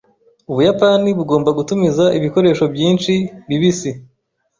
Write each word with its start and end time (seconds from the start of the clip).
Ubuyapani 0.51 1.09
bugomba 1.17 1.49
gutumiza 1.57 2.05
ibikoresho 2.17 2.63
byinshi 2.73 3.13
bibisi. 3.47 3.89